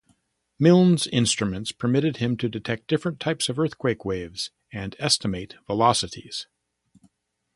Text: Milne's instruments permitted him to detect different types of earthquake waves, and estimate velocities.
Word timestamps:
Milne's 0.57 1.05
instruments 1.05 1.71
permitted 1.71 2.17
him 2.17 2.35
to 2.37 2.49
detect 2.49 2.87
different 2.87 3.19
types 3.19 3.49
of 3.49 3.59
earthquake 3.59 4.03
waves, 4.03 4.49
and 4.73 4.95
estimate 4.97 5.57
velocities. 5.67 6.47